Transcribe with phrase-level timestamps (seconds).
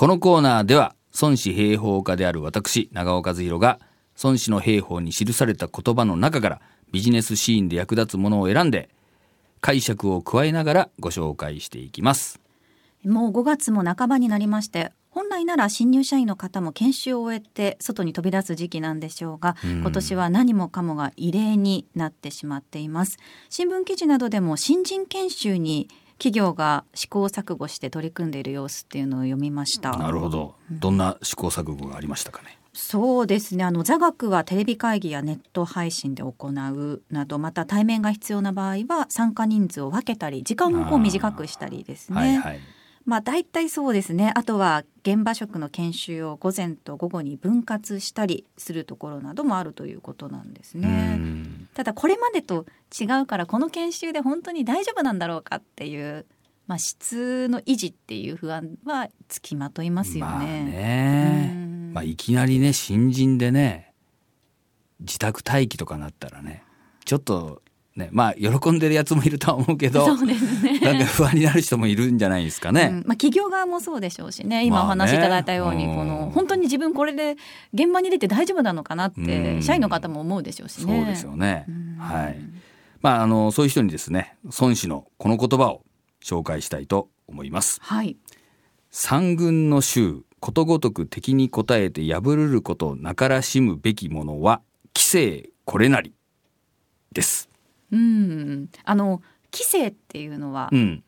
[0.00, 3.78] このコーナーでは孫子兵法家である私長尾和弘が
[4.24, 8.88] 孫子の兵法に記された言葉の中からビジネスシーンで役立つものを選んで
[9.60, 12.40] 解釈を加えながらご紹介していきます。
[13.04, 23.18] もう5月も半ばになりまして本来なら新入社員の方も研修を終えて外に飛び出す時期なんでしょうが、うん、今年は何もかもが異例になってしまっています。
[23.50, 25.90] 新聞記事などでも新人研修に
[26.20, 29.96] 企業が試行錯誤して取り組んでいる様子っていうのを読みました。
[29.96, 30.54] なるほど。
[30.70, 33.64] どんな試行錯誤がありましたかね、そうですね。
[33.64, 42.16] あの座学はテレビ会議やネット配信で行うなどまた対面が必要な場合は参加人数を分けたり時間をこう短くしたりですね。
[42.16, 42.60] はいはい
[43.04, 51.18] まあ大体そうですねあとは現場職の研修を午前と午後に分割したりするところなどもあるということなんですね。
[51.74, 52.66] ただこれまでと
[52.98, 56.26] 違うからこの研修で本当に大丈夫なんだろうかっていう
[56.70, 60.30] まあ、質の維持っていう不安はつきまといますよね。
[60.30, 63.92] まあねまあ、いきなりね新人でね
[65.00, 66.62] 自宅待機とかなったらね
[67.04, 67.60] ちょっと
[67.96, 70.78] ねまあ喜んでるやつもいるとは思うけどそうですね。
[70.80, 72.88] なんか不安になる人もいるんじゃないですかね。
[72.90, 74.64] うん、まあ、企業側もそうでしょうしね。
[74.64, 77.36] 今お話しいただいたように、この本当に自分これで
[77.74, 80.96] 現場に出て大丈夫なのかなって社員の方も思うでしょうしね。
[80.98, 81.66] そうですよね、
[81.98, 82.38] はい。
[83.00, 85.82] まあ、あのそういう人にですね孫子のこの言葉を
[86.22, 87.78] 紹介したいと思います。
[87.82, 88.16] はい、
[88.90, 94.62] 三軍の衆ことごとく敵に答えて破るることなからしむべきものは
[94.94, 96.14] 規制これなり
[97.12, 97.49] です。
[97.90, 98.68] うん。
[98.84, 101.04] あの規制っていうのは、うん、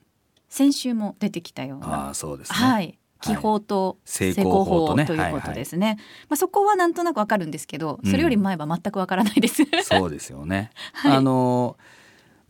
[0.48, 2.98] 先週も出てきたようなあそうです、ね、はい。
[3.22, 5.86] 気法と成功法ということですね。
[5.86, 9.62] はいはい、まあそこはなんとなくわかるんですけど、それより前は全くわからないです。
[9.62, 10.70] うん、そうですよね。
[10.92, 11.77] はい、あの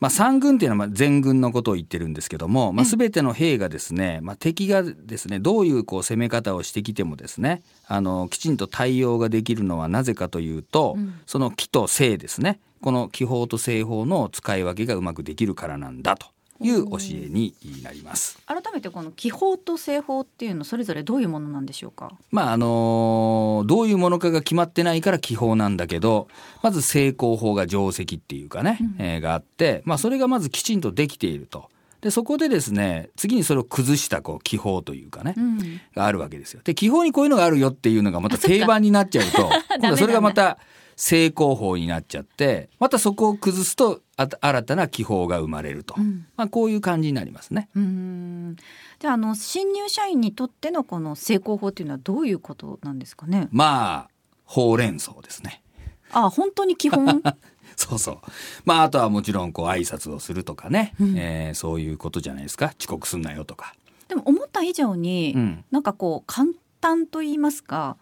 [0.03, 12.59] まあ、三軍っていうのは全軍のことを言ってるんですけども、まあ、全ての兵がですね、まあ、敵がですねどういうこう攻め方をしてきてもですねあのきちんと対応ができるのはなぜかというと、うん、その気と性ですね。
[12.81, 16.27] この気法と正法の使い分けがうまくできるからなんだと。
[16.63, 18.39] いう教えになります。
[18.47, 22.13] 改めてこの気法と正法っていうのそれぞれどういうものなんでしょうか？
[22.31, 26.29] まああのどういうものかが決まってないから気法なんだけど
[26.63, 31.69] まず成功法が定石っていうかね、うん、えー、があってまあそれがまずきちんとできていると。
[32.03, 36.61] でそこでですね次にそれを崩したこう気泡というかね、うん、があるわけですよ。
[36.65, 39.49] で気泡にこういうのがあるよっていうのがまた定番になっちゃうと
[39.79, 40.59] 今度それがまた
[41.05, 47.69] 成功法になっちゃってまたそこを崩すと新たな気泡が生まれると、うん、まあ、こういう感じになりますね。
[47.75, 48.57] うん。
[49.01, 53.49] じゃああの新入社員にとってのこの成功法っていうのはどういうことなんですかね？
[53.51, 54.11] まあ
[54.45, 55.65] ほうれん草ですね。
[56.13, 57.21] あ本当に基本？
[57.75, 58.19] そうそう。
[58.65, 62.75] まああとはもちろんこう挨拶をするとかね、うん、えー、そういうことじゃないですか。
[62.79, 63.75] 遅刻すんなよとか。
[64.07, 67.97] でも思った以上に、うん、なんかこう簡単と言いますか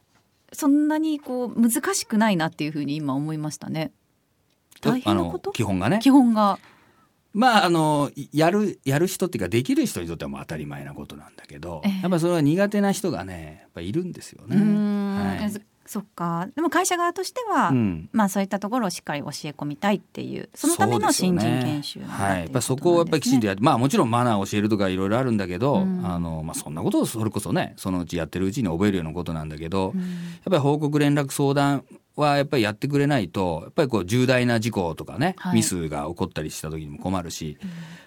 [0.53, 3.93] そんなにこう難しくないなっていうふうに今思いましたね。
[4.81, 5.53] 大変なこと？
[5.53, 6.01] 基本がね。
[6.03, 6.59] 基本が。
[7.33, 14.57] まああのやるやる人っていうかできる人にとってはもう当たり前なことなんだけど、えー、やっぱそれは苦手な人がねやっぱいるんですよね。
[14.57, 16.47] はい、そっか。
[16.55, 30.09] でも会社側としては、うん、まあそういったところをしっかり教え込みたいっていうそのための新人研修、ね、はい、やっぱそこをやっぱりきちんとやってまあもちろんマナーを教えるとかいろいろあるんだけど、うん、あのまあ、そんなことをそれこそねそのうちやってるうちに覚えるようなことなんだけど、うん、やっ
[30.45, 31.85] ぱり報告連絡相談
[32.15, 37.59] はやっぱりやってくれないとやっぱりこう重大な事故とかね、はい、ミスが起こったりした時にも困るし、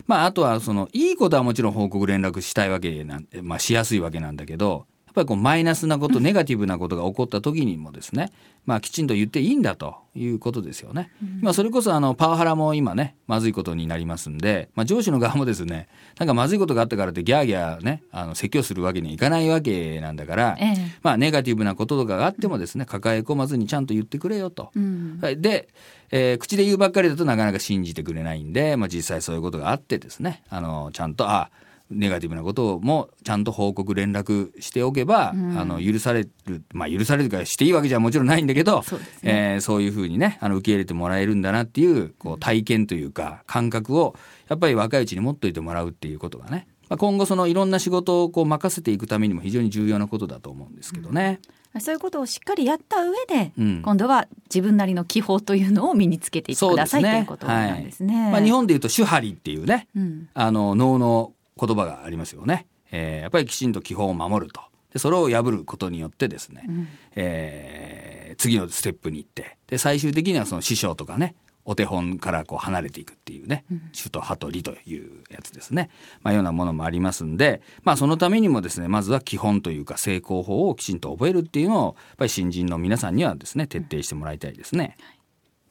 [0.07, 8.31] まああとはそのいいことはもちろん報告連絡したいわけなんまあしやすいわけなんだけどっぱりこうマイナスなこと、ネガティブなことが起こった時にもですね、
[8.65, 11.11] まあ、きちんと言っていいんだということですよね。
[11.21, 15.87] うん、まあ、それこそあのパワハラも今ねまずいことになりますんで、まあ、上司の側もですね
[16.17, 24.71] なんかまずいことがあったからってギャーギャーねあの説教するわけにはいかないわけなんだから、ええ、まあ、ネガティブなこととかがあってもですね抱え込まずにちゃんと言ってくれよと。
[24.75, 25.67] うん、で、
[26.11, 31.51] えー、口で言うばっかりだとなかなか信じてくれないんで、まあ、実際そういうことがあってですねあのちゃんとあ
[31.93, 44.15] ネガティブなこともちゃんと報告連絡しておけば、うん、あの許されるまあ許されるかしていいわけじゃもちろんないんだけどそう、ね、えー、そういうふうにねあの受け入れてもらえるんだなっていうこう体験というか感覚を
[44.49, 51.39] やっぱり若いうちに持っといてもらうっていうことがね、まあ、今後そのいろんな仕事をこう任せていくためにも非常に重要なことだと思うんですけどね。
[51.73, 58.13] うん、そういうことをしっかりやった上で、うん、今度は自分なりの技法というのを身につけていってください、ね、ということなんですね。
[58.15, 59.87] はい、まあ、日本でいうと手張りっていうね、
[60.33, 62.67] あの脳の言葉がありますよね。
[62.91, 64.61] えー、やっぱりきちんと基本を守ると。
[64.91, 71.35] でそれを破ることによってですね、うん、えー、次のステップに行ってで最終的にはその師匠とかね
[71.65, 75.89] お手本からこう離れていくっていうね、うん、首都羽鳥というやつですね、
[76.21, 84.97] まあ、ようなものもありますんで、まあ、そのためにもですねまずは基本というか成功法をきちんと覚えるっていうのをやっぱり新人の皆さんにはですね徹底してもらいたいですね。
[85.17, 85.22] うん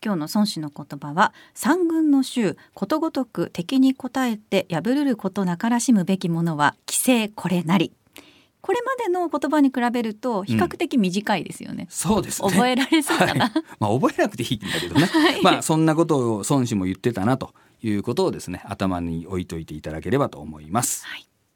[0.04, 7.92] 今日の孫子の言葉は三軍の衆ことごとく敵に答えて破るることなからしむべきものは規制これなり
[8.62, 11.84] これまでの言葉に比べると比較的短いですよね。
[11.84, 12.48] うん、そうですね。
[12.48, 13.46] 覚えられそうかな。
[13.46, 15.06] はい、まあ覚えなくていいんだけどね。
[15.10, 21.04] はい、まあそんなことを孫子も言ってたなということをですね頭に置いといていただければと思います。
[21.04, 21.26] はい